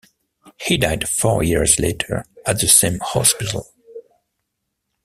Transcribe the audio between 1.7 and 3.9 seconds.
later at the same hospital.